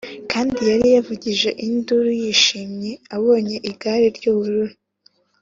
[0.31, 4.75] kandi yari yavugije induru yishimye abonye igare ry'ubururu